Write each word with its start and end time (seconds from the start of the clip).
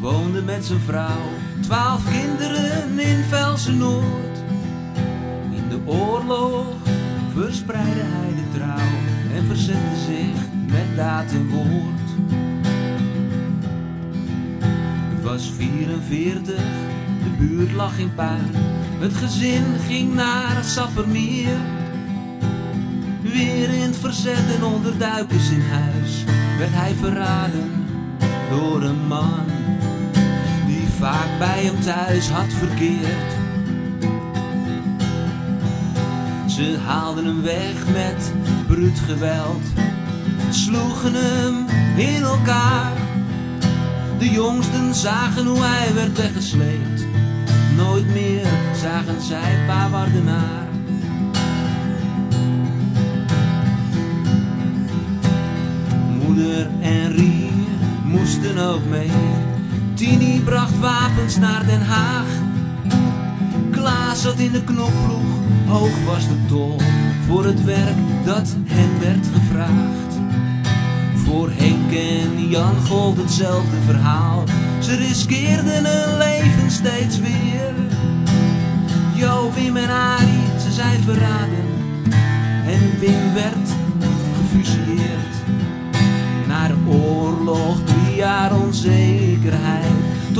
woonde 0.00 0.42
met 0.42 0.64
zijn 0.64 0.80
vrouw. 0.80 1.30
Twaalf 1.60 2.10
kinderen 2.10 2.98
in 2.98 3.22
Velsen 3.22 3.78
Noord. 3.78 4.38
In 5.50 5.68
de 5.68 5.78
oorlog 5.84 6.66
verspreidde 7.34 8.00
hij 8.02 8.34
de 8.34 8.58
trouw 8.58 9.36
en 9.36 9.46
verzette 9.46 9.96
zich 10.06 10.40
met 10.66 10.96
daad 10.96 11.30
en 11.30 11.48
woord. 11.48 12.00
Het 15.14 15.22
was 15.22 15.50
44, 15.56 16.56
de 17.22 17.30
buurt 17.38 17.72
lag 17.72 17.98
in 17.98 18.14
puin. 18.14 18.50
Het 18.98 19.14
gezin 19.14 19.64
ging 19.86 20.14
naar 20.14 20.56
het 20.56 20.66
Sappermeer. 20.66 21.56
Weer 23.22 23.68
in 23.68 23.80
het 23.80 23.96
verzet 23.96 24.54
en 24.56 24.64
onder 24.64 24.98
duikers 24.98 25.50
in 25.50 25.60
huis 25.60 26.24
werd 26.58 26.70
hij 26.72 26.94
verraden 26.94 27.81
door 28.56 28.82
een 28.82 29.06
man 29.06 29.44
die 30.66 30.88
vaak 30.98 31.38
bij 31.38 31.64
hem 31.64 31.80
thuis 31.80 32.28
had 32.28 32.52
verkeerd. 32.52 33.30
Ze 36.46 36.78
haalden 36.84 37.24
hem 37.24 37.42
weg 37.42 37.86
met 37.92 38.32
bruut 38.66 38.98
geweld, 38.98 39.62
sloegen 40.50 41.14
hem 41.14 41.66
in 41.96 42.22
elkaar. 42.22 42.92
De 44.18 44.30
jongsten 44.30 44.94
zagen 44.94 45.46
hoe 45.46 45.62
hij 45.62 45.94
werd 45.94 46.16
weggesleept, 46.16 47.06
nooit 47.76 48.06
meer 48.06 48.46
zagen 48.76 49.22
zij 49.22 49.64
pa 49.66 49.90
Wardenaar. 49.90 50.68
Moeder 56.20 56.68
en 56.80 57.12
Rie 57.12 57.31
Tini 59.94 60.40
bracht 60.40 60.78
wapens 60.78 61.36
naar 61.36 61.66
Den 61.66 61.82
Haag. 61.86 62.26
Klaas 63.70 64.22
zat 64.22 64.38
in 64.38 64.52
de 64.52 64.64
knopploeg, 64.64 65.30
hoog 65.66 66.04
was 66.06 66.28
de 66.28 66.46
tol 66.48 66.80
voor 67.26 67.44
het 67.44 67.64
werk 67.64 67.96
dat 68.24 68.54
hen 68.66 69.00
werd 69.00 69.26
gevraagd. 69.32 70.20
Voor 71.14 71.50
Henk 71.50 71.92
en 71.92 72.48
Jan 72.48 72.86
gold 72.86 73.16
hetzelfde 73.16 73.76
verhaal. 73.86 74.44
Ze 74.80 74.96
riskeerden 74.96 75.84
hun 75.84 76.18
leven 76.18 76.70
steeds 76.70 77.18
weer. 77.18 77.74
Jo, 79.14 79.52
Wim 79.54 79.76
en 79.76 79.90
Arie, 79.90 80.60
ze 80.60 80.72
zijn 80.72 81.02
verraden. 81.02 81.66
En 82.66 83.00
Wim 83.00 83.34
werd 83.34 83.68
gefusilleerd. 84.36 84.81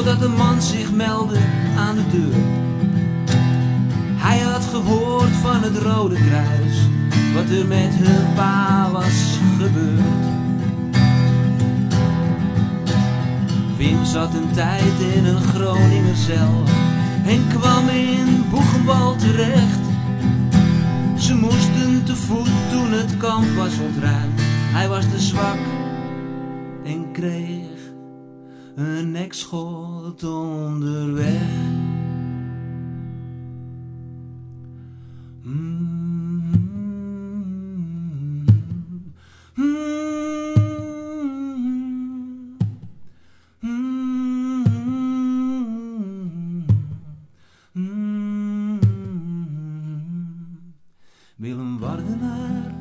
Totdat 0.00 0.22
een 0.22 0.36
man 0.36 0.62
zich 0.62 0.92
meldde 0.92 1.38
aan 1.76 1.94
de 1.94 2.06
deur. 2.10 2.42
Hij 4.16 4.38
had 4.38 4.64
gehoord 4.64 5.30
van 5.30 5.62
het 5.62 5.76
Rode 5.76 6.14
Kruis. 6.14 6.76
Wat 7.34 7.58
er 7.58 7.66
met 7.66 7.94
hun 7.94 8.34
pa 8.34 8.90
was 8.90 9.38
gebeurd. 9.58 10.24
Wim 13.76 14.04
zat 14.04 14.34
een 14.34 14.52
tijd 14.52 15.00
in 15.14 15.24
een 15.24 15.42
Groninger 15.42 16.16
cel. 16.16 16.62
En 17.26 17.48
kwam 17.48 17.88
in 17.88 18.44
Boegenwal 18.50 19.16
terecht. 19.16 19.84
Ze 21.18 21.34
moesten 21.34 22.04
te 22.04 22.16
voet 22.16 22.70
toen 22.70 22.92
het 22.92 23.16
kamp 23.16 23.48
was 23.56 23.78
ontruimd. 23.78 24.40
Hij 24.72 24.88
was 24.88 25.04
te 25.04 25.20
zwak 25.20 25.58
en 26.84 27.12
kreeg 27.12 27.59
een 28.76 29.10
nekschot 29.10 30.24
onderweg. 30.24 31.78
Willem 51.36 51.78
Wardenaar 51.78 52.74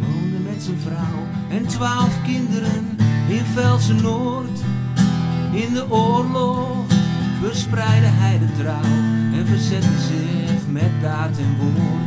woonde 0.00 0.38
met 0.38 0.62
zijn 0.62 0.78
vrouw 0.78 1.26
en 1.50 1.66
twaalf 1.66 2.22
kinderen 2.22 2.96
in 3.28 3.44
Velsen 3.44 4.02
Noord. 4.02 4.60
In 5.52 5.74
de 5.74 5.90
oorlog 5.90 6.86
verspreidde 7.40 8.06
hij 8.06 8.38
de 8.38 8.52
trouw 8.58 8.92
en 9.38 9.46
verzette 9.46 9.98
zich 9.98 10.66
met 10.70 11.00
daad 11.00 11.38
en 11.38 11.56
woord. 11.56 11.97